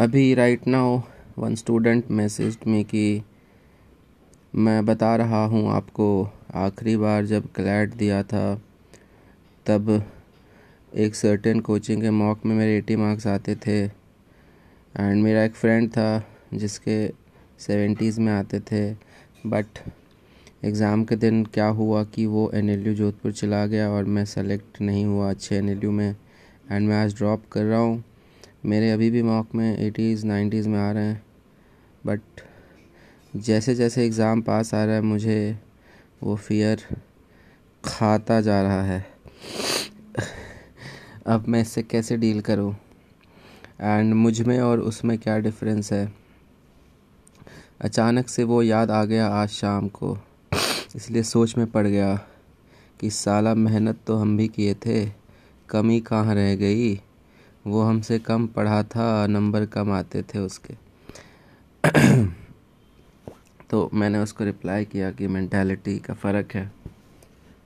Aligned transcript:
अभी 0.00 0.34
right 0.34 0.66
now 0.66 1.00
one 1.38 1.54
student 1.54 2.10
message 2.10 2.56
में 2.66 2.84
कि 2.84 3.22
मैं 4.54 4.84
बता 4.86 5.14
रहा 5.16 5.44
हूँ 5.44 5.68
आपको, 5.72 6.30
आखिरी 6.54 6.96
बार 6.96 7.26
जब 7.26 7.50
क्लैट 7.52 7.94
दिया 7.94 8.22
था, 8.22 8.54
तब 9.66 9.90
एक 10.96 11.14
सर्टेन 11.14 11.60
कोचिंग 11.60 12.02
के 12.02 12.10
मॉक 12.10 12.46
में 12.46 12.56
मेरे 12.56 12.78
एटी 12.78 12.96
मार्क्स 12.96 13.26
आते 13.26 13.54
थे। 13.56 13.78
एंड 13.80 15.22
मेरा 15.22 15.44
एक 15.44 15.54
फ्रेंड 15.54 15.90
था, 15.90 16.24
जिसके 16.54 17.06
सेवेंटीज़ 17.58 18.20
में 18.20 18.32
आते 18.32 18.60
थे। 18.60 18.92
बट 19.46 19.78
एग्ज़ाम 20.64 21.04
के 21.04 21.16
दिन 21.16 21.44
क्या 21.44 21.66
हुआ 21.66 22.04
कि 22.04 22.26
वो 22.26 22.50
एनएलयू 22.54 22.94
जोधपुर 22.94 23.32
चला 23.32 23.66
गया 23.66 23.90
और 23.90 24.04
मैं 24.04 24.24
सेलेक्ट 24.24 24.80
नहीं 24.80 25.04
हुआ 25.04 25.30
अच्छे 25.30 25.56
एन 25.56 25.86
में। 25.86 26.16
एंड 26.72 26.88
मैं 26.88 27.02
आज 27.04 27.14
ड्रॉप 27.16 27.42
कर 27.52 27.64
रहा 27.64 27.80
हूँ। 27.80 28.04
मेरे 28.66 28.90
अभी 28.90 29.10
भी 29.10 29.22
मॉक 29.22 29.54
में 29.54 29.78
एटीज़ 29.78 30.26
नाइन्टीज़ 30.26 30.68
में 30.68 30.78
आ 30.78 30.90
रहे 30.92 31.04
हैं। 31.04 31.22
बट 32.06 32.20
जैसे 33.36 33.74
जैसे 33.74 34.04
एग्ज़ाम 34.06 34.40
पास 34.40 34.74
आ 34.74 34.84
रहा 34.84 34.94
है, 34.94 35.00
मुझे 35.00 35.58
वो 36.22 36.36
फियर 36.36 36.84
खाता 37.84 38.40
जा 38.40 38.62
रहा 38.62 38.82
है। 38.82 39.06
अब 41.26 41.48
मैं 41.48 41.60
इससे 41.60 41.82
कैसे 41.82 42.16
डील 42.16 42.40
करूँ? 42.40 42.74
एंड 43.80 44.14
मुझमें 44.14 44.58
और 44.60 44.80
उसमें 44.80 45.18
क्या 45.18 45.38
डिफरेंस 45.38 45.92
है? 45.92 46.12
अचानक 47.80 48.28
से 48.28 48.44
वो 48.44 48.62
याद 48.62 48.90
आ 48.90 49.04
गया 49.04 49.26
आज 49.26 49.48
शाम 49.48 49.88
को। 49.88 50.18
इसलिए 50.96 51.22
सोच 51.22 51.56
में 51.58 51.66
पड़ 51.66 51.86
गया 51.86 52.14
कि 53.00 53.10
साला 53.10 53.54
मेहनत 53.54 53.98
तो 54.06 54.16
हम 54.16 54.36
भी 54.36 54.48
किए 54.48 54.74
थे, 54.74 55.06
कमी 55.68 56.00
कहाँ 56.00 56.34
रह 56.34 56.54
गई? 56.56 57.00
वो 57.66 57.82
हमसे 57.82 58.18
कम 58.18 58.46
पढ़ा 58.46 58.82
था, 58.82 59.26
नंबर 59.26 59.66
कम 59.66 59.92
आते 59.92 60.22
थे 60.22 60.38
उसके। 60.38 60.74
तो 63.70 63.90
मैंने 63.94 64.18
उसको 64.18 64.44
रिप्लाई 64.44 64.84
किया 64.84 65.10
कि 65.10 65.26
मैंटेलिटी 65.26 65.98
का 65.98 66.14
फ़र्क 66.14 66.54
है। 66.54 66.72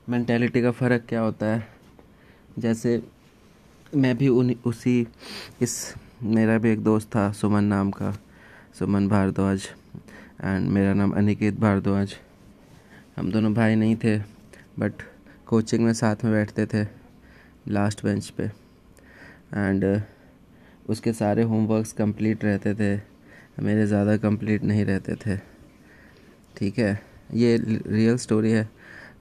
मैंटेलिटी 0.09 0.61
का 0.61 0.71
फ़र्क 0.71 1.05
क्या 1.09 1.21
होता 1.21 1.45
है? 1.45 1.67
जैसे 2.59 3.03
मैं 3.95 4.17
भी 4.17 4.27
उन, 4.27 4.55
उसी, 4.65 5.07
इस, 5.61 5.93
मेरा 6.23 6.57
भी 6.57 6.69
एक 6.69 6.83
दोस्त 6.83 7.07
था, 7.07 7.31
सुमन 7.31 7.63
नाम 7.63 7.91
का, 7.91 8.11
सुमन 8.79 9.07
भारद्वाज 9.07 9.67
एंड 10.43 10.69
मेरा 10.69 10.93
नाम 10.93 11.11
अनिकेत 11.11 11.59
भारद्वाज। 11.59 12.15
हम 13.17 13.31
दोनों 13.31 13.53
भाई 13.53 13.75
नहीं 13.75 13.95
थे 13.95 14.19
बट 14.79 14.93
कोचिंग 15.45 15.85
में 15.85 15.93
साथ 15.93 16.15
में 16.23 16.33
बैठते 16.33 16.65
थे 16.65 16.87
लास्ट 17.67 18.03
बेंच 18.03 18.29
पे। 18.29 18.64
एंड 19.55 19.85
uh, 19.85 20.01
उसके 20.89 21.13
सारे 21.13 21.43
होमवर्क्स 21.43 21.91
कंप्लीट 21.91 22.43
रहते 22.45 22.73
थे। 22.73 22.95
मेरे 23.61 23.85
ज़्यादा 23.87 24.17
कंप्लीट 24.17 24.63
नहीं 24.63 24.85
रहते 24.85 25.15
थे। 25.15 25.37
ठीक 26.57 26.79
है? 26.79 26.99
ये 27.33 27.57
रियल 27.87 28.17
स्टोरी 28.17 28.51
है। 28.51 28.63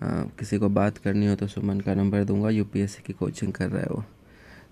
आ, 0.03 0.09
किसी 0.39 0.59
को 0.59 0.69
बात 0.69 0.99
करनी 0.99 1.27
हो 1.27 1.35
तो 1.35 1.47
सुमन 1.47 1.81
का 1.81 1.95
नंबर 1.95 2.25
दूँगा। 2.25 2.51
यूपीएससी 2.51 3.03
की 3.07 3.13
कोचिंग 3.13 3.53
कर 3.53 3.69
रहा 3.69 3.81
है 3.81 3.89
वो। 3.91 4.05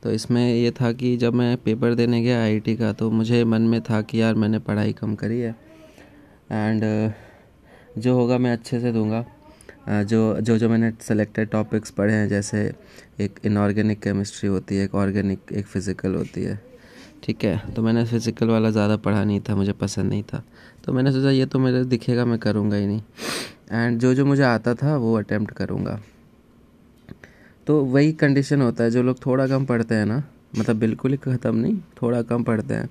तो 0.02 0.10
इसमें 0.10 0.54
ये 0.54 0.70
था 0.70 0.92
कि 0.92 1.16
जब 1.16 1.34
मैं 1.34 1.56
पेपर 1.56 1.94
देने 1.94 2.22
गया 2.22 2.42
आईटी 2.42 2.76
का 2.76 2.92
तो 2.92 3.10
मुझे 3.10 3.44
मन 3.44 3.62
में 3.62 3.80
था 3.80 4.00
कि 4.02 4.20
यार 4.22 4.34
मैंने 4.34 4.58
पढ़ाई 4.58 4.92
कम 4.92 5.14
करी 5.14 5.40
है। 5.40 5.54
एंड 6.52 6.84
uh, 6.84 7.12
जो 7.98 8.14
होगा 8.14 8.38
मैं 8.38 8.52
अच्छे 8.52 8.80
से 8.80 8.92
दूँगा। 8.92 9.24
जो 9.88 10.40
जो 10.40 10.56
जो 10.58 10.68
मैंने 10.68 10.92
सेलेक्टेड 11.00 11.48
टॉपिक्स 11.50 11.90
पढ़े 11.90 12.12
हैं, 12.12 12.28
जैसे 12.28 12.60
एक 13.20 13.38
इनऑर्गेनिक 13.44 14.00
केमिस्ट्री 14.00 14.48
होती 14.48 14.76
है, 14.76 14.84
एक 14.84 14.94
ऑर्गेनिक 14.94 15.52
एक 15.52 15.66
फ़िज़िकल 15.66 16.14
होती 16.14 16.42
है। 16.42 16.58
ठीक 17.24 17.44
है? 17.44 17.74
तो 17.74 17.82
मैंने 17.82 18.04
फ़िज़िकल 18.04 18.48
वाला 18.48 18.70
ज़्यादा 18.70 18.96
पढ़ा 18.96 19.24
नहीं 19.24 19.40
था, 19.40 19.56
मुझे 19.56 19.72
पसंद 19.72 20.10
नहीं 20.10 20.22
था। 20.22 20.42
तो 20.84 20.92
मैंने 20.92 21.12
सोचा, 21.12 21.30
ये 21.30 21.46
तो 21.46 21.58
मेरे 21.58 21.84
दिखेगा, 21.84 22.24
मैं 22.24 22.38
करूँगा 22.38 22.76
ही 22.76 22.86
नहीं। 22.86 23.02
एंड 23.72 23.98
जो 23.98 24.14
जो 24.14 24.24
मुझे 24.26 24.42
आता 24.42 24.74
था, 24.74 24.96
वो 24.96 25.16
अटैम्प्ट 25.18 25.54
करूँगा। 25.54 26.00
तो 27.66 27.84
वही 27.84 28.12
कंडीशन 28.12 28.62
होता 28.62 28.84
है, 28.84 28.90
जो 28.90 29.02
लोग 29.02 29.24
थोड़ा 29.26 29.46
कम 29.46 29.64
पढ़ते 29.64 29.94
हैं 29.94 30.06
ना 30.06 30.22
मतलब 30.58 30.76
बिल्कुल 30.76 31.10
ही 31.10 31.16
ख़त्म 31.16 31.54
नहीं, 31.56 31.78
थोड़ा 32.02 32.22
कम 32.22 32.42
पढ़ते 32.42 32.74
हैं। 32.74 32.88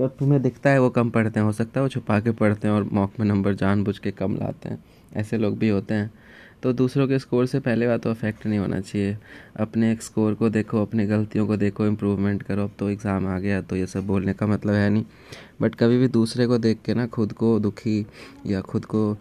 और 0.00 0.08
तुम्हें 0.18 0.40
दिखता 0.42 0.70
है, 0.70 0.78
वो 0.80 0.88
कम 0.90 1.10
पढ़ते 1.10 1.40
हैं, 1.40 1.46
हो 1.46 1.52
सकता 1.52 1.80
है 1.80 1.82
वो 1.82 1.88
छुपा 1.88 2.18
के 2.20 2.30
पढ़ते 2.30 2.68
हैं 2.68 2.74
और 2.74 2.88
मॉक 2.92 3.12
में 3.20 3.26
नंबर 3.26 3.54
जानबूझ 3.54 3.98
के 3.98 4.10
कम 4.10 4.34
लाते 4.36 4.68
हैं। 4.68 4.82
ऐसे 5.16 5.38
लोग 5.38 5.58
भी 5.58 5.68
होते 5.68 5.94
हैं। 5.94 6.10
तो 6.62 6.72
दूसरों 6.72 7.06
के 7.08 7.18
स्कोर 7.18 7.46
से 7.46 7.58
पहले 7.60 7.86
बात 7.86 8.02
तो 8.02 8.10
अफेक्ट 8.10 8.46
नहीं 8.46 8.58
होना 8.58 8.80
चाहिए। 8.80 9.16
अपने 9.56 9.90
एक 9.92 10.02
स्कोर 10.02 10.34
को 10.34 10.48
देखो, 10.50 10.82
अपनी 10.82 11.06
गलतियों 11.06 11.46
को 11.46 11.56
देखो 11.56 11.86
इम्प्रूवमेंट 11.86 12.42
करो, 12.42 12.64
अब 12.64 12.70
तो 12.78 12.88
एग्ज़ाम 12.90 13.26
आ 13.26 13.38
गया 13.38 13.60
तो 13.62 13.76
ये 13.76 13.86
सब 13.86 14.06
बोलने 14.06 14.32
का 14.32 14.46
मतलब 14.46 14.74
है 14.74 14.88
नहीं। 14.90 15.04
बट 15.60 15.74
कभी 15.74 15.98
भी 15.98 16.08
दूसरे 16.10 16.46
को 16.46 16.58
देख 16.58 16.78
के 16.84 16.94
ना 16.94 17.06
खुद 17.08 17.32
को 17.32 17.58
दुखी 17.60 18.04
या 18.46 18.60
खुद 18.62 18.84
को 18.84 19.16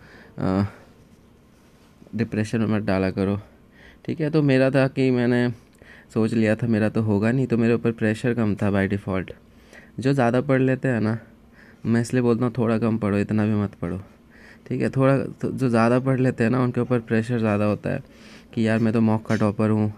डिप्रेशन 2.16 2.59
में 2.59 2.68
मत 2.68 2.84
डाला 2.84 3.09
करो। 3.12 3.40
ठीक 4.06 4.22
है? 4.22 4.30
तो 4.30 4.42
मेरा 4.44 4.70
था 4.72 4.88
कि 4.88 5.09
मैंने 5.12 5.48
सोच 6.14 6.34
लिया 6.34 6.56
था, 6.56 6.68
मेरा 6.68 6.90
तो 6.90 7.02
होगा 7.02 7.32
नहीं 7.32 7.48
तो 7.48 7.58
मेरे 7.58 7.74
ऊपर 7.74 7.92
प्रेशर 7.92 8.34
कम 8.34 8.56
था 8.56 8.72
बाय 8.72 8.88
डिफ़ॉल्ट 8.88 9.32
जो 10.00 10.14
ज़्यादा 10.14 10.42
पढ़ 10.42 10.62
लेते 10.62 10.88
हैं 10.88 11.02
ना, 11.02 11.18
मैं 11.86 12.02
इसलिए 12.02 12.22
बोलता 12.22 12.46
हूँ 12.46 12.53
थोड़ा 12.58 12.78
कम 12.78 12.98
पढ़ो, 12.98 13.18
इतना 13.18 13.46
भी 13.46 13.53
मत 13.53 13.76
पढ़ो। 13.76 14.00
ठीक 14.66 14.81
है, 14.81 14.90
थोड़ा 14.90 15.18
तो 15.41 15.51
जो 15.51 15.69
ज़्यादा 15.69 16.00
पढ़ 16.00 16.19
लेते 16.19 16.44
हैं 16.44 16.51
ना, 16.51 16.63
उनके 16.63 16.81
ऊपर 16.81 17.00
प्रेशर 17.01 17.40
ज़्यादा 17.40 17.66
होता 17.66 17.90
है 17.90 18.03
कि 18.53 18.68
यार 18.68 18.79
मैं 18.79 18.94
तो 18.94 19.01
मॉक 19.01 19.25
का 19.28 19.35
टॉपर 19.35 19.69
हूँ, 19.69 19.94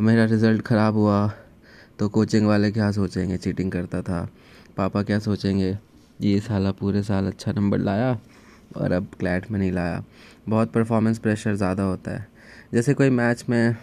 मेरा 0.00 0.24
रिज़ल्ट 0.26 0.62
ख़राब 0.62 0.94
हुआ 0.94 1.26
तो 1.98 2.08
कोचिंग 2.08 2.46
वाले 2.46 2.70
क्या 2.72 2.90
सोचेंगे? 2.92 3.36
चीटिंग 3.36 3.72
करता 3.72 4.00
था। 4.02 4.28
पापा 4.76 5.02
क्या 5.02 5.18
सोचेंगे? 5.18 5.76
ये 6.20 6.38
साला 6.40 6.70
पूरे 6.72 7.02
साल 7.02 7.26
अच्छा 7.26 7.52
नंबर 7.52 7.78
लाया 7.78 8.18
और 8.76 8.92
अब 8.92 9.06
क्लैट 9.18 9.50
में 9.50 9.58
नहीं 9.58 9.72
लाया। 9.72 10.02
बहुत 10.48 10.72
परफॉर्मेंस 10.72 11.18
प्रेशर 11.18 11.54
ज़्यादा 11.54 11.82
होता 11.82 12.10
है। 12.10 12.26
जैसे 12.74 12.94
कोई 12.94 13.10
मैच 13.10 13.44
में, 13.48 13.76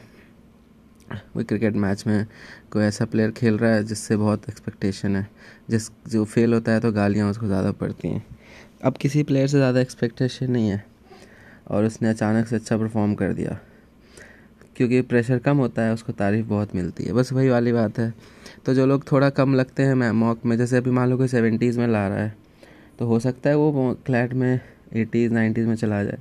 कोई 1.34 1.44
क्रिकेट 1.44 1.76
मैच 1.76 2.04
में 2.08 2.26
कोई 2.72 2.84
ऐसा 2.84 3.06
प्लेयर 3.06 3.32
खेल 3.32 3.58
रहा 3.58 3.74
है 3.74 3.84
जिससे 3.84 4.18
बहुत 4.18 4.50
एक्सपेक्टेशन 4.50 5.16
है, 5.16 5.28
जिस, 5.70 5.90
जो 6.08 6.24
फेल 6.26 6.54
होता 6.54 6.72
है 6.72 6.80
तो 6.80 6.92
गालियाँ 6.92 7.30
उसको 7.32 7.48
ज़्यादा 7.48 7.72
पड़ती 7.74 8.08
हैं। 8.08 8.26
अब 8.84 8.98
किसी 8.98 9.24
प्लेयर 9.24 9.48
से 9.48 9.58
ज़्यादा 9.58 9.80
एक्सपेक्टेशन 9.80 10.52
नहीं 10.52 10.70
है। 10.70 10.84
और 11.68 11.86
उसने 11.86 12.10
अचानक 12.10 12.48
से 12.48 12.56
अच्छा 12.56 12.78
परफॉर्म 12.78 13.14
कर 13.16 13.34
दिया। 13.34 13.58
क्योंकि 14.76 15.02
प्रेशर 15.02 15.40
कम 15.40 15.58
होता 15.58 15.82
है, 15.82 15.94
उसको 15.94 16.14
तारीफ़ 16.14 16.46
बहुत 16.46 16.76
मिलती 16.76 17.04
है। 17.04 17.14
बस 17.14 17.32
वही 17.34 17.50
वाली 17.50 17.72
बात 17.74 18.00
है। 18.00 18.14
तो 18.66 18.74
जो 18.74 18.86
लोग 18.86 19.12
थोड़ा 19.12 19.30
कम 19.30 19.54
लगते 19.56 19.84
हैं 19.84 19.96
मैं 19.96 20.12
मॉक 20.12 20.46
में, 20.46 20.58
जैसे 20.58 20.78
अभी 20.78 20.92
मान 20.92 21.10
लो 21.10 21.18
कोई 21.18 21.28
सेवेंटीज़ 21.28 21.80
में 21.80 21.88
ला 21.88 22.08
रहा 22.08 22.18
है 22.18 22.36
तो 23.00 23.06
हो 23.06 23.20
सकता 23.20 23.50
है 23.50 23.56
वो 23.56 23.98
क्लैट 24.06 24.34
में 24.34 24.60
एटीज़ 24.94 25.34
नाइन्टीज़ 25.34 25.68
में 25.68 25.76
चला 25.76 26.04
जाए। 26.04 26.18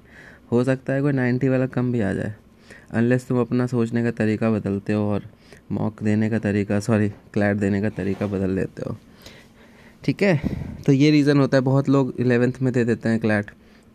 हो 0.53 0.63
सकता 0.65 0.93
है 0.93 1.03
कोई 1.03 1.13
नाइन्टी 1.13 1.49
वाला 1.49 1.67
कम 1.67 1.93
भी 1.93 2.01
आ 2.01 2.13
जाए। 2.13 2.35
अनलेस 2.93 3.27
तुम 3.29 3.41
अपना 3.41 3.67
सोचने 3.67 4.03
का 4.03 4.11
तरीका 4.11 4.51
बदलते 4.51 4.93
हो 4.93 5.09
और 5.11 5.25
मॉक 5.73 6.03
देने 6.03 6.31
का 6.31 6.39
तरीका 6.39 6.81
सॉरी 6.81 7.09
क्लैट 7.09 7.57
देने 7.57 7.81
का 7.83 7.89
तरीका 7.89 8.27
बदल 8.27 8.51
लेते 8.51 8.83
हो। 8.87 8.97
ठीक 10.07 10.23
है? 10.23 10.41
तो 10.87 10.93
ये 10.93 11.11
रीज़न 11.11 11.39
होता 11.39 11.57
है 11.57 11.63
बहुत 11.65 11.89
लोग 11.89 12.13
इलेवेंथ 12.21 12.61
में 12.63 12.73
दे 12.73 12.85
देते 12.85 13.09
हैं 13.09 13.19
क्लैट 13.21 13.51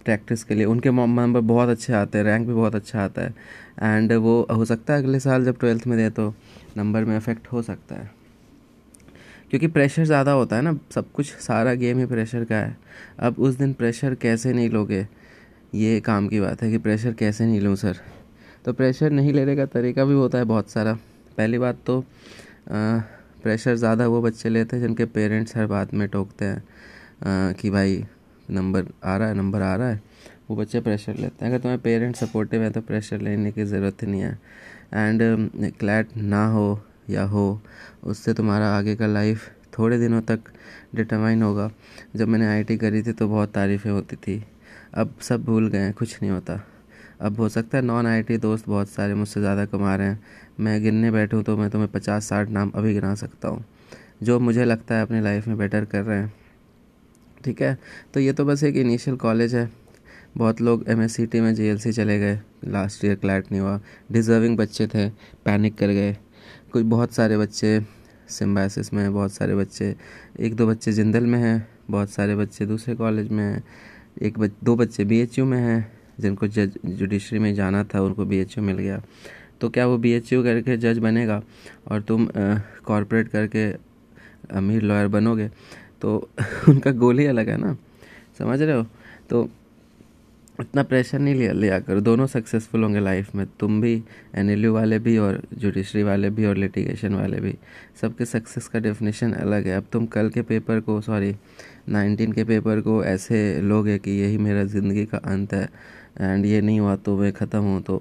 प्रैक्टिस 0.06 0.44
के 0.44 0.56
लिए। 0.56 0.66
उनके 0.66 0.92
नंबर 0.92 1.40
बहुत 1.42 1.70
अच्छे 1.70 1.94
आते 1.94 2.18
हैं 2.18 2.26
रैंक 2.26 2.48
भी 2.48 2.54
बहुत 2.54 2.76
अच्छा 2.76 3.04
आता 3.04 3.22
है। 3.22 3.34
एंड 3.82 4.14
वो 4.14 4.42
हो 4.52 4.66
सकता 4.66 4.94
है 4.94 5.04
अगले 5.04 5.20
साल 5.20 5.46
जब 5.46 5.60
ट्वेल्थ 5.60 5.86
में 5.88 5.98
दे 5.98 6.10
तो 6.10 6.28
नंबर 6.78 7.06
में 7.06 7.16
अफेक्ट 7.16 7.48
हो 7.48 7.62
सकता 7.62 7.96
है। 7.96 8.10
क्योंकि 9.50 9.68
प्रेशर 9.68 10.06
ज़्यादा 10.06 10.32
होता 10.32 10.56
है 10.56 10.62
ना 10.62 10.78
सब 10.96 11.12
कुछ 11.12 11.34
सारा 11.38 11.74
गेम 11.76 12.00
ही 12.00 12.06
प्रेशर 12.06 12.44
का 12.44 12.56
है। 12.56 12.76
अब 13.20 13.40
उस 13.40 13.56
दिन 13.56 13.74
प्रेशर 13.74 14.16
कैसे 14.16 14.54
नहीं 14.54 14.70
लोगे? 14.70 15.08
ये 15.76 16.00
काम 16.02 16.28
की 16.28 16.40
बात 16.40 16.62
है 16.64 16.72
कि 16.72 16.78
प्रेशर 16.80 17.14
कैसे 17.14 17.46
नहीं 17.46 17.62
लूँ 17.62 17.76
सर 17.76 17.98
तो 18.66 18.74
प्रेशर 18.74 19.12
नहीं 19.12 19.34
लेने 19.34 19.56
का 19.56 19.66
तरीका 19.68 20.06
भी 20.06 20.14
होता 20.14 20.38
है 20.38 20.44
बहुत 20.46 20.70
सारा। 20.70 20.94
पहली 21.38 21.58
बात 21.58 21.78
तो 21.86 22.00
आ, 22.72 23.00
प्रेशर 23.44 23.76
ज़्यादा 23.76 24.08
वो 24.08 24.22
बच्चे 24.22 24.50
लेते 24.50 24.76
हैं 24.76 24.84
जिनके 24.84 25.06
पेरेंट्स 25.08 25.58
हर 25.58 25.66
बात 25.68 25.94
में 25.94 26.08
टोकते 26.10 26.46
हैं 26.46 27.54
कि 27.56 27.70
भाई 27.70 28.04
नंबर 28.50 28.86
आ 29.04 29.16
रहा 29.18 29.28
है, 29.28 29.34
नंबर 29.36 29.62
आ 29.62 29.76
रहा 29.76 29.90
है, 29.90 30.02
वो 30.50 30.56
बच्चे 30.56 30.80
प्रेशर 30.82 31.16
लेते 31.16 31.46
हैं। 31.46 31.52
अगर 31.52 31.62
तुम्हारे 31.62 31.82
पेरेंट्स 31.82 32.20
सपोर्टिव 32.20 32.62
हैं 32.62 32.72
तो 32.72 32.82
प्रेशर 32.82 33.22
लेने 33.22 33.52
की 33.52 33.64
ज़रूरत 33.66 34.04
नहीं 34.04 34.22
है। 34.22 34.38
एंड 34.94 35.74
क्लैट 35.80 36.16
ना 36.18 36.46
हो 36.48 36.80
या 37.10 37.24
हो, 37.26 37.62
उससे 38.04 38.34
तुम्हारा 38.34 38.68
आगे 38.70 38.96
का 38.96 39.08
लाइफ 39.08 39.50
थोड़े 39.78 39.98
दिनों 40.00 40.22
तक 40.22 40.40
डिटरमाइन 40.96 41.42
होगा। 41.44 41.70
जब 42.16 42.28
मैंने 42.28 42.48
आईटी 42.48 42.78
करी 42.78 43.02
थी 43.04 43.12
तो 43.14 43.28
बहुत 43.28 43.54
तारीफ़ें 43.54 43.92
होती 43.92 44.16
थी। 44.18 44.44
अब 44.94 45.14
सब 45.22 45.44
भूल 45.46 45.68
गए 45.70 45.80
हैं, 45.80 45.94
कुछ 45.94 46.18
नहीं 46.22 46.32
होता। 46.32 46.60
अब 47.22 47.40
हो 47.40 47.50
सकता 47.50 47.78
है 47.78 47.84
नॉन 47.84 48.08
आईटी 48.08 48.38
दोस्त 48.38 48.68
बहुत 48.70 48.90
सारे 48.90 49.14
मुझसे 49.14 49.40
ज़्यादा 49.40 49.66
कमा 49.66 49.96
रहे 49.96 50.08
हैं। 50.08 50.20
मैं 50.60 50.82
गिनने 50.84 51.12
बैठूँ 51.12 51.42
तो 51.44 51.58
मैं 51.58 51.70
तुम्हें 51.70 51.90
पचास 51.92 52.30
साठ 52.30 52.50
नाम 52.50 52.72
अभी 52.76 52.94
गिना 52.94 53.14
सकता 53.16 53.48
हूँ 53.48 53.64
जो 54.24 54.40
मुझे 54.40 54.66
लगता 54.66 54.96
है 54.96 55.02
अपनी 55.02 55.22
लाइफ 55.22 55.48
में 55.48 55.58
बेटर 55.58 55.86
कर 55.86 56.04
रहे 56.04 56.18
हैं। 56.18 56.34
ठीक 57.46 57.62
है? 57.62 57.78
तो 58.14 58.20
ये 58.20 58.34
तो 58.34 58.46
बस 58.46 58.64
एक 58.64 58.76
इनिशियल 58.78 59.18
कॉलेज 59.18 59.56
है। 59.56 59.70
बहुत 60.38 60.62
लोग 60.62 60.84
एम 60.90 61.02
एस 61.02 61.16
सी 61.16 61.26
टी 61.26 61.42
में 61.42 61.54
जे 61.56 61.76
चले 61.78 62.20
गए। 62.20 62.40
लास्ट 62.66 63.06
ईयर 63.06 63.16
क्लैट 63.16 63.52
नहीं 63.52 63.62
हुआ। 63.62 63.80
डिज़र्विंग 64.12 64.58
बच्चे 64.58 64.88
थे। 64.88 65.08
पैनिक 65.46 65.78
कर 65.78 65.88
गए। 65.88 66.16
कुछ 66.72 66.84
बहुत 66.86 67.14
सारे 67.14 67.38
बच्चे 67.38 67.80
सिम्बासिस 68.30 68.94
में 68.94 69.02
हैं 69.04 69.14
बहुत 69.14 69.32
सारे 69.32 69.56
बच्चे। 69.56 69.96
एक 70.40 70.56
दो 70.56 70.68
बच्चे 70.68 70.92
जिंदल 70.92 71.26
में 71.26 71.40
हैं 71.40 71.68
बहुत 71.90 72.10
सारे 72.10 72.36
बच्चे 72.36 72.66
दूसरे 72.66 72.96
कॉलेज 72.96 73.30
में 73.30 73.44
हैं। 73.44 73.64
एक 74.22 74.40
बच, 74.40 74.52
दो 74.64 74.76
बच्चे 74.76 75.06
बीएचयू 75.06 75.46
में 75.46 75.58
हैं। 75.58 76.01
जिनको 76.22 76.48
जज 76.48 76.78
जुडिशरी 76.86 77.40
में 77.40 77.54
जाना 77.56 77.84
था, 77.84 78.02
उनको 78.02 78.26
बी 78.26 78.46
मिल 78.60 78.78
गया। 78.78 79.02
तो 79.62 79.70
क्या 79.70 79.88
वो 79.88 79.98
बीएचयू 79.98 80.44
करके 80.44 80.78
जज 80.78 80.98
बनेगा? 80.98 81.42
और 81.88 82.02
तुम 82.02 82.28
कॉरपोरेट 82.86 83.28
करके 83.28 83.72
अमीर 84.56 84.82
लॉयर 84.82 85.08
बनोगे? 85.08 85.50
तो 86.02 86.30
उनका 86.70 86.92
गोल 86.92 87.20
ही 87.20 87.26
अलग 87.26 87.50
है 87.50 87.58
ना? 87.58 87.78
समझ 88.40 88.62
रहे 88.62 88.76
हो? 88.76 88.86
तो 89.30 89.50
इतना 90.60 90.84
प्रेशर 90.84 91.20
नहीं 91.20 91.36
लिया 91.36 91.52
लिया 91.54 91.80
करो। 91.80 92.02
दोनों 92.02 92.26
सक्सेसफुल 92.28 92.84
होंगे 92.84 93.00
लाइफ 93.00 93.36
में। 93.36 93.46
तुम 93.60 93.82
भी 93.82 93.94
एनएलयू 94.36 94.74
वाले 94.74 95.00
भी 95.00 95.18
और 95.18 95.42
जुडिशरी 95.54 96.04
वाले 96.04 96.30
भी 96.30 96.46
और 96.46 96.58
लिटिगेशन 96.58 97.14
वाले 97.14 97.40
भी। 97.40 97.56
सबके 98.02 98.26
सक्सेस 98.26 98.68
का 98.68 98.80
डेफिनेशन 98.80 99.34
अलग 99.34 99.68
है। 99.68 99.78
अब 99.78 99.86
तुम 99.92 100.06
कल 100.06 100.30
के 100.30 100.42
पेपर 100.42 100.80
को 100.80 101.02
सॉरी 101.02 101.36
नाइनटीन 101.90 102.32
के 102.32 102.44
पेपर 102.44 102.82
को 102.82 103.04
ऐसे 103.04 103.62
लोगे 103.62 103.98
कि 103.98 104.12
यही 104.12 104.38
मेरा 104.38 104.64
ज़िंदगी 104.64 105.06
का 105.06 105.18
अंत 105.18 105.54
है। 105.54 105.70
एंड 106.16 106.46
ये 106.46 106.62
नहीं 106.62 106.80
हुआ 106.80 106.96
तो 106.98 107.16
मैं 107.18 107.32
ख़त्म 107.34 107.60
हूँ 107.60 107.82
तो 107.82 107.98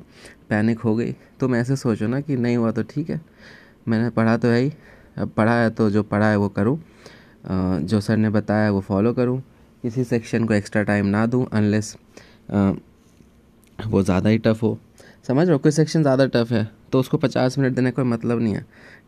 पैनिक 0.50 0.80
हो 0.80 0.94
गई। 0.96 1.12
तो 1.40 1.48
मैं 1.48 1.60
ऐसे 1.60 1.76
सोचो 1.76 2.06
ना 2.06 2.20
कि 2.20 2.36
नहीं 2.36 2.56
हुआ 2.56 2.70
तो 2.70 2.82
ठीक 2.84 3.10
है। 3.10 3.20
मैंने 3.88 4.10
पढ़ा 4.10 4.36
तो 4.36 4.48
है 4.48 4.60
ही। 4.60 4.72
अब 5.18 5.30
पढ़ा 5.36 5.54
है 5.54 5.70
तो 5.70 5.88
जो 5.90 6.02
पढ़ा 6.02 6.28
है 6.30 6.36
वो 6.36 6.48
करूँ। 6.50 6.78
जो 7.82 8.00
सर 8.00 8.16
ने 8.16 8.30
बताया 8.30 8.70
वो 8.70 8.80
फॉलो 8.80 9.12
करूँ। 9.12 9.40
किसी 9.84 10.04
सेक्शन 10.04 10.44
को 10.44 10.54
एक्स्ट्रा 10.54 10.82
टाइम 10.82 11.06
ना 11.06 11.24
दूँ 11.26 11.46
अनलेस 11.52 11.96
वो 13.78 14.02
ज़्यादा 14.02 14.30
ही 14.30 14.38
टफ़ 14.38 14.60
हो। 14.62 14.78
समझ 15.28 15.46
रहे 15.46 15.52
हो? 15.52 15.58
कोई 15.58 15.72
सेक्शन 15.72 16.02
ज़्यादा 16.02 16.26
टफ़ 16.26 16.52
है। 16.54 16.68
तो 16.92 17.00
उसको 17.00 17.18
पचास 17.18 17.58
मिनट 17.58 17.74
देने 17.74 17.90
का 17.90 18.02
कोई 18.02 18.10
मतलब 18.10 18.40
नहीं 18.42 18.54
है। 18.54 18.64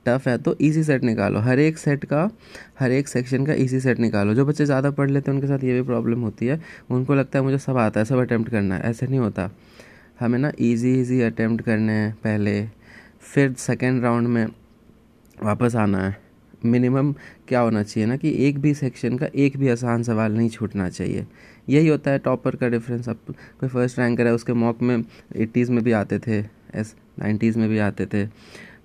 टफ़ 0.06 0.28
है 0.28 0.36
तो 0.38 0.56
इजी 0.60 0.82
सेट 0.84 1.04
निकालो। 1.04 1.40
हर 1.40 1.58
एक 1.58 1.78
सेट 1.78 2.04
का, 2.04 2.28
हर 2.78 2.92
एक 2.92 3.08
सेक्शन 3.08 3.46
का 3.46 3.52
इजी 3.54 3.80
सेट 3.80 4.00
निकालो। 4.00 4.34
जो 4.34 4.46
बच्चे 4.46 4.64
ज़्यादा 4.66 4.90
पढ़ 4.90 5.10
लेते 5.10 5.30
हैं, 5.30 5.36
उनके 5.36 5.48
साथ 5.48 5.64
ये 5.64 5.74
भी 5.74 5.82
प्रॉब्लम 5.82 6.20
होती 6.20 6.46
है। 6.46 6.60
उनको 6.90 7.14
लगता 7.14 7.38
है 7.38 7.44
मुझे 7.44 7.58
सब 7.58 7.76
आता 7.76 8.00
है, 8.00 8.06
सब 8.06 8.18
अटैम्प्ट 8.18 8.50
करना 8.50 8.74
है। 8.74 8.82
ऐसे 8.82 9.06
नहीं 9.06 9.20
होता। 9.20 9.50
हमें 10.20 10.38
ना 10.38 10.52
इजी 10.60 11.00
इजी 11.00 11.20
अटैम्प्ट 11.20 11.64
करने 11.64 11.92
हैं 11.92 12.12
पहले। 12.14 12.62
फिर 13.24 13.52
सेकेंड 13.52 14.02
राउंड 14.02 14.28
में 14.28 14.46
वापस 15.38 15.76
आना 15.76 15.98
है। 15.98 16.20
मिनिमम 16.64 17.12
क्या 17.48 17.60
होना 17.60 17.82
चाहिए 17.82 18.06
ना 18.08 18.16
कि 18.16 18.30
एक 18.46 18.58
भी 18.58 18.72
सेक्शन 18.74 19.16
का 19.18 19.26
एक 19.36 19.56
भी 19.56 19.68
आसान 19.68 20.02
सवाल 20.02 20.32
नहीं 20.32 20.48
छूटना 20.48 20.88
चाहिए। 20.88 21.26
यही 21.68 21.88
होता 21.88 22.10
है 22.10 22.18
टॉपर 22.18 22.56
का 22.56 22.68
डिफरेंस 22.68 23.08
अब 23.08 23.34
कोई 23.60 23.68
फ़र्स्ट 23.68 23.98
रैंकर 23.98 24.26
है, 24.26 24.32
उसके 24.34 24.52
मॉक 24.52 24.82
में 24.82 25.04
एट्टीज़ 25.36 25.72
में 25.72 25.82
भी 25.84 25.92
आते 25.92 26.18
थे। 26.18 26.38
एस 26.74 26.94
नाइन्टीज़ 27.16 27.58
में 27.58 27.68
भी 27.68 27.78
आते 27.80 28.06
थे। 28.06 28.26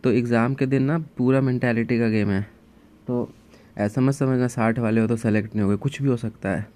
तो 0.03 0.11
एग्ज़ाम 0.11 0.53
के 0.53 0.65
दिन 0.65 0.83
ना 0.83 0.97
पूरा 1.17 1.41
मैंटेलिटी 1.41 1.99
का 1.99 2.07
गेम 2.09 2.29
है। 2.29 2.41
तो 3.07 3.29
ऐसा 3.77 4.01
मत 4.01 4.13
समझना, 4.13 4.47
साठ 4.47 4.79
वाले 4.79 5.01
हो 5.01 5.07
तो 5.07 5.15
सेलेक्ट 5.17 5.55
नहीं 5.55 5.65
हो 5.65 5.77
कुछ 5.77 6.01
भी 6.01 6.09
हो 6.09 6.17
सकता 6.17 6.49
है। 6.49 6.67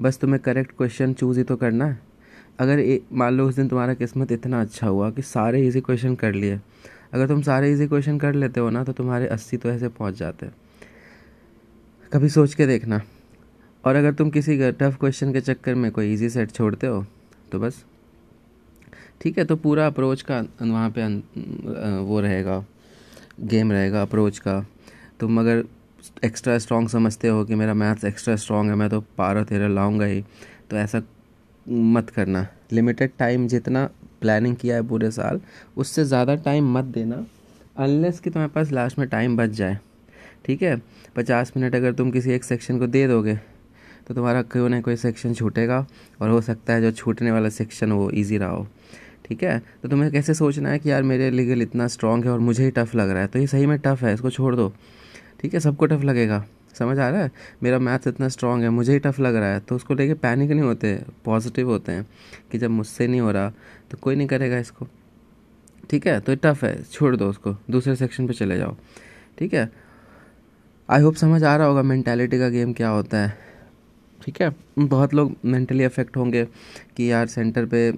बस 0.00 0.18
तुम्हें 0.18 0.40
करेक्ट 0.42 0.76
क्वेश्चन 0.76 1.12
चूज़ 1.12 1.38
ही 1.38 1.44
तो 1.44 1.56
करना। 1.56 1.84
है 1.84 1.98
अगर 2.58 2.82
मान 3.12 3.34
लो 3.34 3.46
उस 3.48 3.54
दिन 3.56 3.68
तुम्हारा 3.68 3.94
किस्मत 3.94 4.32
इतना 4.32 4.60
अच्छा 4.60 4.86
हुआ 4.86 5.10
कि 5.10 5.22
सारे 5.22 5.66
इजी 5.66 5.80
क्वेश्चन 5.80 6.14
कर 6.14 6.32
लिए। 6.34 6.58
अगर 7.12 7.28
तुम 7.28 7.40
सारे 7.42 7.72
इजी 7.72 7.86
क्वेश्चन 7.86 8.18
कर 8.18 8.34
लेते 8.34 8.60
हो 8.60 8.70
ना 8.70 8.82
तो 8.84 8.92
तुम्हारे 8.92 9.26
अस्सी 9.28 9.56
तो 9.56 9.70
ऐसे 9.70 9.88
पहुँच 9.90 10.14
जाते। 10.14 10.48
कभी 12.12 12.28
सोच 12.28 12.54
के 12.54 12.66
देखना। 12.66 13.00
और 13.84 13.96
अगर 13.96 14.12
तुम 14.14 14.30
किसी 14.30 14.56
टफ 14.72 14.96
क्वेश्चन 15.00 15.32
के 15.32 15.40
चक्कर 15.40 15.74
में 15.74 15.90
कोई 15.92 16.12
इजी 16.12 16.28
सेट 16.30 16.50
छोड़ते 16.50 16.86
हो 16.86 17.04
तो 17.52 17.58
बस 17.58 17.84
ठीक 19.22 19.38
है 19.38 19.44
तो 19.44 19.56
पूरा 19.56 19.86
अप्रोच 19.86 20.22
का 20.22 20.38
वहाँ 20.60 20.90
पे 20.90 21.06
वो 22.02 22.20
रहेगा 22.20 22.64
गेम 23.42 23.72
रहेगा 23.72 24.02
अप्रोच 24.02 24.38
का। 24.38 24.58
तुम 25.20 25.40
अगर 25.40 25.64
एक्स्ट्रा 26.24 26.58
स्ट्रॉन्ग 26.58 26.88
समझते 26.88 27.28
हो 27.28 27.44
कि 27.44 27.54
मेरा 27.54 27.74
मैथ्स 27.74 28.04
एक्स्ट्रा 28.04 28.36
स्ट्रॉन्ग 28.36 28.70
है, 28.70 28.76
मैं 28.76 28.88
तो 28.90 29.00
पारा 29.18 29.42
तेरह 29.44 29.68
लाऊँगा 29.68 30.04
ही। 30.04 30.22
तो 30.70 30.76
ऐसा 30.76 31.02
मत 31.66 32.10
करना। 32.10 32.46
लिमिटेड 32.72 33.10
टाइम 33.18 33.46
जितना 33.48 33.88
प्लानिंग 34.20 34.56
किया 34.56 34.76
है 34.76 34.82
पूरे 34.88 35.10
साल, 35.10 35.40
उससे 35.76 36.04
ज़्यादा 36.04 36.34
टाइम 36.36 36.72
मत 36.74 36.84
देना 36.94 37.24
अनलेस 37.76 38.20
कि 38.20 38.30
तुम्हारे 38.30 38.52
पास 38.54 38.72
लास्ट 38.72 38.98
में 38.98 39.08
टाइम 39.08 39.36
बच 39.36 39.50
जाए। 39.52 39.78
ठीक 40.46 40.62
है? 40.62 40.76
पचास 41.16 41.52
मिनट 41.56 41.74
अगर 41.74 41.92
तुम 41.92 42.10
किसी 42.10 42.32
एक 42.32 42.44
सेक्शन 42.44 42.78
को 42.78 42.86
दे 42.88 43.06
दोगे 43.08 43.34
तो 44.04 44.14
तुम्हारा 44.14 44.42
कोई 44.44 44.68
ना 44.68 44.80
कोई 44.80 44.96
सेक्शन 44.98 45.34
छूटेगा, 45.34 45.86
और 46.20 46.30
हो 46.30 46.40
सकता 46.40 46.72
है 46.72 46.80
जो 46.82 46.90
छूटने 46.92 47.30
वाला 47.32 47.48
सेक्शन 47.50 47.92
वो 47.92 48.10
ईजी 48.12 48.38
रहा 48.38 48.50
हो। 48.50 48.66
ठीक 49.32 49.42
है? 49.42 49.62
तो 49.82 49.88
तुम्हें 49.88 50.12
कैसे 50.12 50.34
सोचना 50.34 50.68
है 50.68 50.78
कि 50.78 50.90
यार 50.90 51.02
मेरे 51.02 51.30
लीगल 51.30 51.62
इतना 51.62 51.88
स्ट्रॉन्ग 51.88 52.24
है 52.24 52.30
और 52.30 52.38
मुझे 52.38 52.64
ही 52.64 52.70
टफ़ 52.70 52.96
लग 52.96 53.10
रहा 53.10 53.20
है? 53.20 53.26
तो 53.26 53.38
ये 53.38 53.46
सही 53.46 53.66
में 53.66 53.78
टफ़ 53.78 54.04
है, 54.04 54.14
इसको 54.14 54.30
छोड़ 54.30 54.56
दो। 54.56 54.72
ठीक 55.40 55.54
है, 55.54 55.60
सबको 55.60 55.86
टफ़ 55.86 56.02
लगेगा। 56.02 56.46
समझ 56.78 56.98
आ 56.98 57.08
रहा 57.08 57.22
है? 57.22 57.30
मेरा 57.62 57.78
मैथ्स 57.78 58.06
इतना 58.06 58.28
स्ट्रॉन्ग 58.28 58.62
है, 58.62 58.70
मुझे 58.70 58.92
ही 58.92 58.98
टफ़ 58.98 59.22
लग 59.22 59.36
रहा 59.36 59.52
है। 59.52 59.60
तो 59.60 59.76
उसको 59.76 59.94
लेके 59.94 60.14
पैनिक 60.14 60.50
नहीं 60.50 60.60
होते 60.60 61.02
पॉजिटिव 61.24 61.68
होते 61.68 61.92
हैं 61.92 62.06
कि 62.52 62.58
जब 62.58 62.70
मुझसे 62.70 63.06
नहीं 63.06 63.20
हो 63.20 63.30
रहा 63.30 63.50
तो 63.90 63.98
कोई 64.02 64.16
नहीं 64.16 64.26
करेगा 64.26 64.58
इसको। 64.58 64.86
ठीक 65.90 66.06
है? 66.06 66.20
तो 66.20 66.32
ये 66.32 66.38
टफ़ 66.42 66.64
है, 66.66 66.82
छोड़ 66.82 67.16
दो 67.16 67.28
उसको। 67.28 67.56
दूसरे 67.70 67.96
सेक्शन 67.96 68.26
पे 68.26 68.32
चले 68.32 68.58
जाओ। 68.58 68.76
ठीक 69.38 69.54
है? 69.54 69.72
आई 70.90 71.00
होप 71.00 71.14
समझ 71.14 71.44
आ 71.44 71.56
रहा 71.56 71.66
होगा 71.66 71.82
मैंटेलिटी 71.82 72.38
का 72.38 72.48
गेम 72.48 72.72
क्या 72.72 72.88
होता 72.88 73.18
है। 73.18 73.51
ठीक 74.24 74.40
है? 74.42 74.50
बहुत 74.78 75.14
लोग 75.14 75.34
मेंटली 75.44 75.84
अफेक्ट 75.84 76.16
होंगे 76.16 76.44
कि 76.96 77.10
यार 77.10 77.26
सेंटर 77.26 77.66
पे 77.66 77.92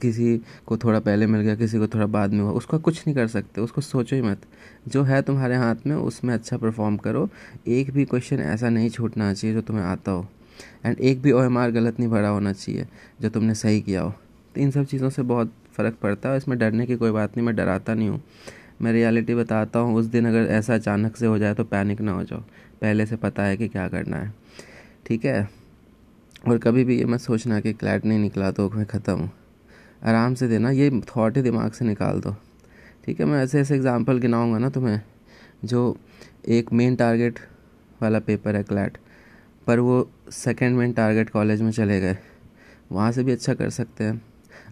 किसी 0.00 0.40
को 0.66 0.76
थोड़ा 0.76 1.00
पहले 1.00 1.26
मिल 1.26 1.40
गया, 1.40 1.54
किसी 1.54 1.78
को 1.78 1.86
थोड़ा 1.86 2.06
बाद 2.06 2.32
में 2.32 2.40
हुआ। 2.40 2.52
उसका 2.52 2.78
कुछ 2.78 2.98
नहीं 2.98 3.14
कर 3.16 3.26
सकते, 3.26 3.60
उसको 3.60 3.80
सोचो 3.80 4.16
ही 4.16 4.22
मत। 4.22 4.46
जो 4.88 5.02
है 5.02 5.20
तुम्हारे 5.22 5.56
हाथ 5.56 5.86
में, 5.86 5.94
उसमें 5.96 6.34
अच्छा 6.34 6.56
परफॉर्म 6.56 6.96
करो। 6.96 7.28
एक 7.68 7.90
भी 7.90 8.04
क्वेश्चन 8.04 8.40
ऐसा 8.40 8.68
नहीं 8.68 8.90
छूटना 8.90 9.32
चाहिए 9.34 9.54
जो 9.54 9.62
तुम्हें 9.62 9.84
आता 9.84 10.12
हो। 10.12 10.26
एंड 10.86 11.00
एक 11.00 11.20
भी 11.22 11.32
ओएमआर 11.32 11.70
गलत 11.70 12.00
नहीं 12.00 12.10
भरा 12.10 12.28
होना 12.28 12.52
चाहिए, 12.52 12.86
जो 13.20 13.28
तुमने 13.28 13.54
सही 13.54 13.80
किया 13.80 14.02
हो। 14.02 14.10
तो 14.54 14.60
इन 14.60 14.70
सब 14.70 14.84
चीज़ों 14.84 15.10
से 15.10 15.22
बहुत 15.22 15.52
फ़र्क 15.76 15.96
पड़ता 16.02 16.28
है। 16.28 16.36
इसमें 16.36 16.58
डरने 16.58 16.86
की 16.86 16.96
कोई 16.96 17.10
बात 17.10 17.36
नहीं, 17.36 17.46
मैं 17.46 17.56
डराता 17.56 17.94
नहीं 17.94 18.08
हूँ। 18.08 18.22
मैं 18.82 18.92
रियलिटी 18.92 19.34
बताता 19.34 19.78
हूँ, 19.78 19.94
उस 19.96 20.06
दिन 20.06 20.26
अगर 20.28 20.46
ऐसा 20.46 20.74
अचानक 20.74 21.16
से 21.16 21.26
हो 21.26 21.38
जाए 21.38 21.54
तो 21.54 21.64
पैनिक 21.64 22.00
ना 22.00 22.12
हो 22.12 22.24
जाओ। 22.24 22.40
पहले 22.80 23.06
से 23.06 23.16
पता 23.16 23.42
है 23.42 23.56
कि 23.56 23.68
क्या 23.68 23.88
करना 23.88 24.16
है। 24.16 24.32
ठीक 25.06 25.24
है? 25.24 25.65
और 26.42 26.58
कभी 26.58 26.84
भी 26.84 26.98
ये 26.98 27.04
मत 27.04 27.20
सोचना 27.20 27.60
कि 27.60 27.72
क्लैट 27.72 28.04
नहीं 28.04 28.18
निकला 28.18 28.50
तो 28.50 28.68
मैं 28.70 28.84
ख़त्म 28.86 29.12
हूँ। 29.12 29.30
आराम 30.02 30.34
से 30.34 30.48
देना, 30.48 30.70
ये 30.70 31.00
थॉट 31.08 31.36
ही 31.36 31.42
दिमाग 31.42 31.72
से 31.72 31.84
निकाल 31.84 32.20
दो। 32.20 32.34
ठीक 33.04 33.20
है, 33.20 33.26
मैं 33.26 33.42
ऐसे 33.42 33.60
ऐसे 33.60 33.74
एग्ज़ाम्पल 33.74 34.18
गिनाऊँगा 34.18 34.58
ना 34.58 34.68
तुम्हें, 34.70 35.00
जो 35.64 35.96
एक 36.48 36.72
मेन 36.72 36.96
टारगेट 36.96 37.38
वाला 38.00 38.18
पेपर 38.20 38.56
है 38.56 38.62
क्लैट 38.62 38.98
पर 39.66 39.80
वो 39.80 40.08
सेकेंड 40.32 40.76
मेन 40.76 40.92
टारगेट 40.92 41.30
कॉलेज 41.30 41.62
में 41.62 41.70
चले 41.72 42.00
गए। 42.00 42.16
वहाँ 42.92 43.10
से 43.12 43.22
भी 43.24 43.32
अच्छा 43.32 43.54
कर 43.54 43.70
सकते 43.70 44.04
हैं। 44.04 44.20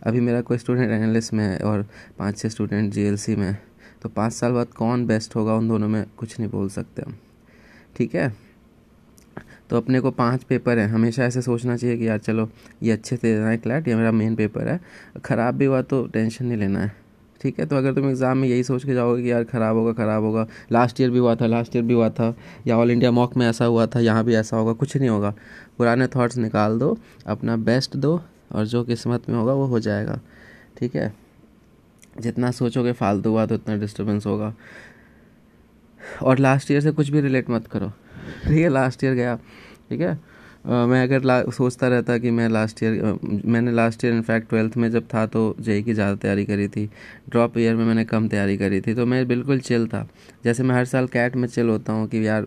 अभी 0.02 0.20
मेरा 0.20 0.40
कोई 0.40 0.58
स्टूडेंट 0.58 0.90
एनालिस्ट 0.90 1.32
में 1.34 1.44
है 1.44 1.58
और 1.58 1.82
पाँच 2.18 2.38
छः 2.38 2.48
स्टूडेंट 2.48 2.92
जीएलसी 2.92 3.36
में 3.36 3.46
है 3.46 3.58
तो 4.02 4.08
पाँच 4.08 4.32
साल 4.32 4.52
बाद 4.52 4.68
कौन 4.68 5.06
बेस्ट 5.06 5.36
होगा 5.36 5.54
उन 5.54 5.68
दोनों 5.68 5.88
में 5.88 6.04
कुछ 6.16 6.38
नहीं 6.38 6.50
बोल 6.50 6.68
सकते 6.68 7.02
हम। 7.02 7.16
ठीक 7.96 8.14
है? 8.14 8.28
तो 9.70 9.76
अपने 9.76 10.00
को 10.00 10.10
पाँच 10.12 10.42
पेपर 10.42 10.78
हैं। 10.78 10.88
हमेशा 10.88 11.24
ऐसे 11.24 11.42
सोचना 11.42 11.76
चाहिए 11.76 11.96
कि 11.96 12.08
यार 12.08 12.18
चलो, 12.18 12.48
ये 12.82 12.92
अच्छे 12.92 13.16
से 13.16 13.22
देना 13.24 13.48
है 13.48 13.56
क्लैट, 13.58 13.88
ये 13.88 13.94
मेरा 13.94 14.12
मेन 14.12 14.34
पेपर 14.34 14.68
है। 14.68 14.80
ख़राब 15.24 15.54
भी 15.54 15.64
हुआ 15.64 15.80
तो 15.82 16.06
टेंशन 16.06 16.46
नहीं 16.46 16.58
लेना 16.58 16.80
है। 16.80 16.92
ठीक 17.40 17.58
है 17.60 17.64
तो 17.66 17.76
अगर 17.76 17.94
तुम 17.94 18.08
एग्ज़ाम 18.08 18.38
में 18.38 18.48
यही 18.48 18.62
सोच 18.64 18.84
के 18.84 18.94
जाओगे 18.94 19.22
कि 19.22 19.30
यार 19.30 19.44
ख़राब 19.44 19.76
होगा 19.76 19.92
ख़राब 19.94 20.22
होगा 20.22 20.46
लास्ट 20.72 21.00
ईयर 21.00 21.10
भी 21.10 21.18
हुआ 21.18 21.34
था 21.34 21.46
लास्ट 21.46 21.76
ईयर 21.76 21.84
भी 21.84 21.94
हुआ 21.94 22.08
था, 22.10 22.34
या 22.66 22.76
ऑल 22.76 22.90
इंडिया 22.90 23.10
मॉक 23.10 23.36
में 23.36 23.46
ऐसा 23.48 23.64
हुआ 23.64 23.86
था, 23.86 24.00
यहाँ 24.00 24.24
भी 24.24 24.34
ऐसा 24.34 24.56
होगा, 24.56 24.72
कुछ 24.72 24.96
नहीं 24.96 25.08
होगा। 25.08 25.34
पुराने 25.78 26.06
थाट्स 26.06 26.38
निकाल 26.38 26.78
दो, 26.78 26.96
अपना 27.26 27.56
बेस्ट 27.58 27.96
दो, 27.96 28.20
और 28.52 28.66
जो 28.66 28.82
किस्मत 28.84 29.28
में 29.28 29.36
होगा 29.36 29.52
वो 29.52 29.66
हो 29.66 29.80
जाएगा। 29.80 30.18
ठीक 30.78 30.96
है? 30.96 31.12
जितना 32.20 32.50
सोचोगे 32.50 32.92
फालतू 32.92 33.30
हुआ 33.30 33.46
तो 33.46 33.54
उतना 33.54 33.76
डिस्टर्बेंस 33.76 34.26
होगा। 34.26 34.54
और 36.22 36.38
लास्ट 36.38 36.70
ईयर 36.70 36.80
से 36.80 36.90
कुछ 36.90 37.08
भी 37.08 37.20
रिलेट 37.20 37.50
मत 37.50 37.66
करो। 37.66 37.92
ठीक 38.44 38.58
है 38.58 38.68
लास्ट 38.68 39.04
ईयर 39.04 39.14
गया 39.14 39.36
ठीक 39.88 40.00
है? 40.00 40.18
Uh, 40.64 40.86
मैं 40.88 41.02
अगर 41.02 41.50
सोचता 41.52 41.88
रहता 41.88 42.16
कि 42.18 42.30
मैं 42.30 42.48
लास्ट 42.48 42.82
ईयर 42.82 42.94
uh, 43.04 43.44
मैंने 43.46 43.72
last 43.72 44.04
year 44.04 44.14
in fact 44.14 44.48
twelfth 44.48 44.76
में 44.76 44.90
जब 44.90 45.06
था 45.14 45.24
तो 45.26 45.42
जेई 45.60 45.82
की 45.82 45.94
ज़्यादा 45.94 46.14
तैयारी 46.14 46.44
करी 46.44 46.68
थी। 46.68 46.84
ड्रॉप 47.30 47.58
ईयर 47.58 47.74
में 47.76 47.84
मैंने 47.84 48.04
कम 48.04 48.28
तैयारी 48.28 48.56
करी 48.56 48.80
थी 48.80 48.94
तो 48.94 49.06
मैं 49.06 49.26
बिल्कुल 49.28 49.60
चिल 49.60 49.86
था। 49.86 50.06
जैसे 50.44 50.62
मैं 50.62 50.74
हर 50.74 50.84
साल 50.84 51.06
कैट 51.06 51.36
में 51.36 51.46
चिल 51.48 51.68
होता 51.68 51.92
हूँ 51.92 52.06
कि 52.08 52.26
यार 52.26 52.46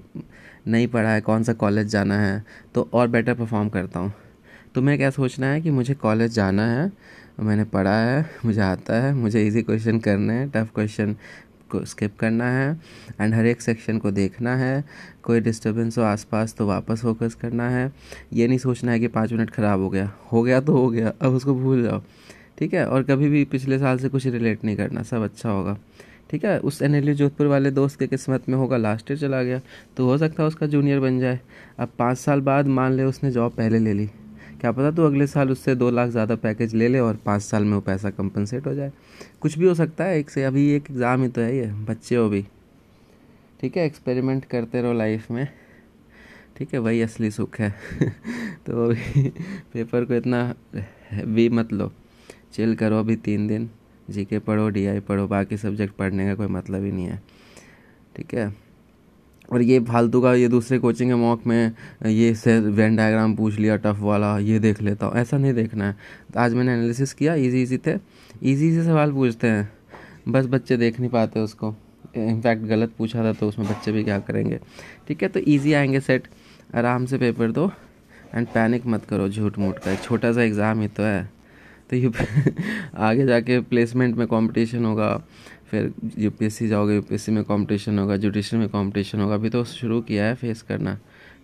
नहीं 0.67 0.87
पढ़ा 0.87 1.09
है 1.09 1.21
कौन 1.21 1.43
सा 1.43 1.53
कॉलेज 1.55 1.87
जाना 1.87 2.19
है 2.19 2.43
तो 2.75 2.87
और 2.93 3.07
बेटर 3.07 3.33
परफॉर्म 3.33 3.69
करता 3.69 3.99
हूँ। 3.99 4.13
तो 4.75 4.81
मैं 4.81 4.97
क्या 4.97 5.09
सोचना 5.09 5.47
है 5.47 5.61
कि 5.61 5.71
मुझे 5.71 5.93
कॉलेज 5.95 6.31
जाना 6.33 6.65
है 6.65 6.91
मैंने 7.39 7.63
पढ़ा 7.65 7.95
है 7.95 8.25
मुझे 8.45 8.61
आता 8.61 8.95
है 9.01 9.13
मुझे 9.13 9.45
इजी 9.47 9.61
क्वेश्चन 9.61 9.99
करने 9.99 10.33
हैं 10.33 10.49
टफ 10.49 10.69
क्वेश्चन 10.75 11.15
को 11.67 11.83
स्किप 11.85 12.17
करना 12.19 12.49
है 12.51 12.79
एंड 13.21 13.33
हर 13.33 13.45
एक 13.45 13.61
सेक्शन 13.61 13.97
को 13.97 14.11
देखना 14.11 14.55
है। 14.55 14.83
कोई 15.23 15.39
डिस्टर्बेंस 15.39 15.97
हो 15.97 16.03
आसपास 16.03 16.53
तो 16.53 16.67
वापस 16.67 17.01
फोकस 17.01 17.33
करना 17.33 17.69
है। 17.69 17.91
ये 18.33 18.47
नहीं 18.47 18.57
सोचना 18.57 18.91
है 18.91 18.99
कि 18.99 19.07
पाँच 19.07 19.33
मिनट 19.33 19.49
ख़राब 19.49 19.79
हो 19.79 19.89
गया। 19.89 20.11
हो 20.31 20.43
गया 20.43 20.61
तो 20.61 20.73
हो 20.73 20.89
गया। 20.89 21.13
अब 21.21 21.33
उसको 21.33 21.55
भूल 21.55 21.83
जाओ। 21.83 22.01
ठीक 22.59 22.73
है? 22.73 22.85
और 22.87 23.03
कभी 23.03 23.29
भी 23.29 23.43
पिछले 23.45 23.79
साल 23.79 23.97
से 23.97 24.09
कुछ 24.09 24.27
रिलेट 24.27 24.63
नहीं 24.65 24.75
करना। 24.75 25.03
सब 25.03 25.23
अच्छा 25.23 25.49
होगा। 25.49 25.77
ठीक 26.31 26.45
है? 26.45 26.59
उस 26.59 26.81
एन 26.81 27.13
जोधपुर 27.13 27.47
वाले 27.47 27.71
दोस्त 27.71 27.99
के 27.99 28.07
किस्मत 28.07 28.49
में 28.49 28.55
होगा। 28.57 28.77
लास्ट 28.77 29.11
ईयर 29.11 29.19
चला 29.19 29.43
गया। 29.43 29.61
तो 29.97 30.05
हो 30.05 30.17
सकता 30.17 30.43
है 30.43 30.47
उसका 30.47 30.67
जूनियर 30.67 30.99
बन 30.99 31.19
जाए। 31.19 31.39
अब 31.79 31.89
पाँच 31.99 32.17
साल 32.17 32.41
बाद 32.41 32.67
मान 32.67 32.93
ले 32.93 33.03
उसने 33.03 33.31
जॉब 33.31 33.51
पहले 33.51 33.79
ले 33.79 33.93
ली। 33.93 34.09
क्या 34.61 34.71
पता 34.71 34.91
तो 34.91 35.05
अगले 35.05 35.27
साल 35.27 35.51
उससे 35.51 35.75
दो 35.75 35.89
लाख 35.89 36.09
ज़्यादा 36.09 36.35
पैकेज 36.35 36.73
ले 36.75 36.87
ले 36.87 36.99
और 36.99 37.15
पाँच 37.15 37.41
साल 37.41 37.65
में 37.65 37.73
वो 37.73 37.81
पैसा 37.81 38.09
कंपनसेट 38.09 38.67
हो 38.67 38.73
जाए। 38.73 38.91
कुछ 39.41 39.57
भी 39.57 39.67
हो 39.67 39.73
सकता 39.73 40.03
है, 40.03 40.19
एक 40.19 40.29
से 40.29 40.43
अभी 40.43 40.69
एक 40.71 40.89
एग्ज़ाम 40.91 41.23
ही 41.23 41.27
तो 41.29 41.41
है 41.41 41.55
ये, 41.57 41.65
बच्चे 41.65 42.15
हो 42.15 42.29
भी। 42.29 42.45
ठीक 43.61 43.77
है 43.77 43.85
एक्सपेरिमेंट 43.85 44.45
करते 44.45 44.81
रहो 44.81 44.93
लाइफ 44.93 45.31
में। 45.31 45.47
ठीक 46.57 46.73
है, 46.73 46.79
वही 46.79 47.01
असली 47.01 47.31
सुख 47.31 47.59
है। 47.59 47.69
तो 48.67 48.93
पेपर 49.73 50.05
को 50.05 50.13
इतना 50.13 50.53
भी 51.13 51.49
मत 51.49 51.73
लो। 51.73 51.91
चिल 52.53 52.75
करो 52.75 52.99
अभी 52.99 53.15
तीन 53.15 53.47
दिन। 53.47 53.69
जी 54.09 54.25
के 54.25 54.39
पढ़ो 54.39 54.69
डी 54.69 54.85
आई 54.85 54.99
पढ़ो, 54.99 55.27
बाकी 55.27 55.57
सब्जेक्ट 55.57 55.95
पढ़ने 55.95 56.25
का 56.27 56.35
कोई 56.35 56.47
मतलब 56.47 56.83
ही 56.83 56.91
नहीं 56.91 57.05
है। 57.05 57.21
ठीक 58.15 58.33
है? 58.33 58.66
और 59.51 59.61
ये 59.61 59.79
फालतू 59.79 60.21
का 60.21 60.33
ये 60.33 60.47
दूसरे 60.47 60.77
कोचिंग 60.79 61.09
के 61.09 61.15
मॉक 61.15 61.45
में 61.47 61.71
ये 62.05 62.33
से 62.35 62.59
वेन 62.59 62.95
डायग्राम 62.95 63.35
पूछ 63.35 63.59
लिया 63.59 63.75
टफ 63.75 63.99
वाला, 63.99 64.37
ये 64.39 64.59
देख 64.59 64.81
लेता 64.81 65.05
हूँ। 65.05 65.15
ऐसा 65.15 65.37
नहीं 65.37 65.53
देखना 65.53 65.87
है। 65.87 65.95
तो 66.33 66.39
आज 66.39 66.53
मैंने 66.53 66.73
एनालिसिस 66.73 67.13
किया 67.13 67.35
इजी 67.35 67.61
इजी 67.61 67.77
थे। 67.77 67.93
इजी 68.43 68.73
से 68.75 68.83
सवाल 68.83 69.11
पूछते 69.11 69.47
हैं। 69.47 69.71
बस 70.27 70.45
बच्चे 70.45 70.77
देख 70.77 70.99
नहीं 70.99 71.09
पाते 71.09 71.39
उसको। 71.39 71.75
इनफैक्ट 72.15 72.63
गलत 72.63 72.91
पूछा 72.97 73.23
था 73.23 73.33
तो 73.33 73.47
उसमें 73.47 73.67
बच्चे 73.67 73.91
भी 73.91 74.03
क्या 74.03 74.19
करेंगे? 74.19 74.59
ठीक 75.07 75.23
है 75.23 75.29
तो 75.29 75.39
ईजी 75.47 75.73
आएँगे 75.73 75.99
सेट 75.99 76.27
आराम 76.75 77.05
से 77.05 77.17
पेपर 77.17 77.51
दो 77.51 77.71
एंड 78.35 78.47
पैनिक 78.47 78.85
मत 78.85 79.05
करो, 79.05 79.29
झूठ 79.29 79.57
मूठ 79.59 79.79
का। 79.79 79.91
एक 79.91 79.99
छोटा 79.99 80.31
सा 80.33 80.41
एग्ज़ाम 80.43 80.81
ही 80.81 80.87
तो 80.87 81.03
है। 81.03 81.29
तो 81.89 81.95
ये 81.95 82.11
आगे 82.97 83.25
जाके 83.25 83.59
प्लेसमेंट 83.59 84.15
में 84.15 84.27
कंपटीशन 84.27 84.85
होगा। 84.85 85.09
फिर 85.71 85.93
यूपीएससी 86.17 86.67
जाओगे 86.67 86.95
यूपीएससी 86.95 87.31
में 87.31 87.43
कंपटीशन 87.43 87.99
होगा 87.99 88.17
जुडिशल 88.17 88.57
में 88.57 88.69
कंपटीशन 88.69 89.19
होगा, 89.19 89.35
अभी 89.35 89.49
तो 89.49 89.63
शुरू 89.63 90.01
किया 90.01 90.25
है 90.25 90.35
फेस 90.35 90.61
करना, 90.61 90.97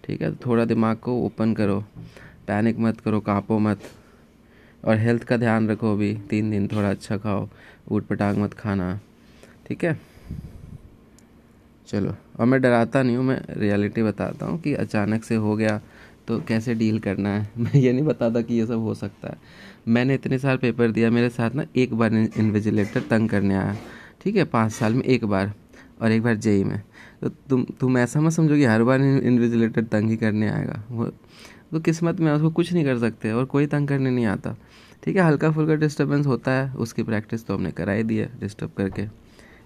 ठीक 0.08 0.22
है? 0.22 0.36
तो 0.36 0.46
थोड़ा 0.46 0.66
दिमाग 0.66 0.98
को 0.98 1.22
ओपन 1.22 1.54
करो 1.54 1.84
पैनिक 2.48 2.80
मत 2.80 3.00
करो, 3.00 3.20
कांपो 3.20 3.60
मत, 3.60 3.80
और 4.86 4.98
हेल्थ 4.98 5.24
का 5.24 5.38
ध्यान 5.38 5.70
रखो 5.70 5.94
अभी, 5.94 6.14
तीन 6.30 6.52
दिन 6.52 6.68
थोड़ा 6.68 6.90
अच्छा 6.90 7.18
खाओ, 7.18 7.50
ऊट 7.92 8.08
पटांग 8.08 8.38
मत 8.38 8.54
खाना, 8.54 9.00
ठीक 9.68 9.84
है? 9.84 10.00
चलो, 11.88 12.16
और 12.40 12.46
मैं 12.46 12.62
डराता 12.62 13.04
नहीं 13.04 13.18
हूँ, 13.18 13.26
मैं 13.26 13.42
रियलिटी 13.50 14.04
बताता 14.04 14.46
हूँ 14.46 14.62
कि 14.62 14.74
अचानक 14.74 15.24
से 15.24 15.36
हो 15.36 15.56
गया 15.56 15.82
तो 16.28 16.40
कैसे 16.40 16.74
डील 16.74 17.00
करना 17.00 17.30
है? 17.30 17.50
मैं 17.58 17.74
ये 17.74 17.94
नहीं 17.94 18.04
बताता 18.04 18.42
कि 18.42 18.54
ये 18.54 18.66
सब 18.66 18.80
हो 18.80 18.94
सकता 18.94 19.28
है। 19.28 19.38
मैंने 19.88 20.14
इतने 20.14 20.40
साल 20.40 20.58
पेपर 20.58 20.92
दिया, 20.92 21.10
मेरे 21.10 21.30
साथ 21.30 21.52
ना 21.52 21.66
एक 21.76 21.94
बार 21.94 22.14
इन्विजिलेटर 22.14 23.02
तंग 23.02 23.30
करने 23.30 23.56
आया। 23.56 23.76
ठीक 24.24 24.36
है, 24.36 24.44
पाँच 24.46 24.72
साल 24.72 24.94
में 24.94 25.04
एक 25.04 25.26
बार 25.26 25.54
और 26.02 26.12
एक 26.12 26.22
बार 26.24 26.36
जेई 26.36 26.64
में। 26.64 26.82
तो 27.22 27.30
तुम 27.50 27.64
तुम 27.80 27.98
ऐसा 27.98 28.22
मत 28.22 28.32
समझो 28.32 28.56
कि 28.56 28.66
हर 28.66 28.84
बार 28.84 29.02
इन्विजिलेटर 29.02 29.84
तंग 29.84 30.10
ही 30.10 30.18
करने 30.18 30.50
आएगा। 30.50 30.84
वो 30.92 31.06
तो 31.06 31.80
किस्मत 31.80 32.20
में 32.20 32.32
उसको 32.32 32.50
कुछ 32.50 32.74
नहीं 32.74 32.86
कर 32.86 33.00
सकते 33.00 33.32
और 33.32 33.46
कोई 33.46 33.66
तंग 33.66 33.88
करने 33.88 34.12
नहीं 34.12 34.26
आता। 34.26 34.56
ठीक 35.04 35.16
है, 35.16 35.22
हल्का 35.22 35.52
फुल्का 35.52 35.76
डिस्टर्बेंस 35.76 36.28
होता 36.28 36.52
है, 36.52 36.72
उसकी 36.74 37.04
प्रैक्टिस 37.04 37.46
तो 37.46 37.56
हमने 37.56 37.72
करा 37.72 37.94
ही 37.94 38.04
दी 38.04 38.18
है 38.18 38.32
डिस्टर्ब 38.40 38.72
करके। 38.78 39.08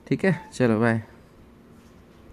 ठीक 0.07 0.25
है, 0.25 0.39
चलो 0.53 0.79
बाय 0.79 1.03